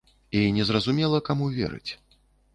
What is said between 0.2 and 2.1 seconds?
І незразумела каму верыць.